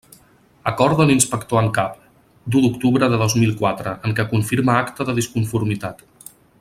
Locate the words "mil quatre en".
3.43-4.17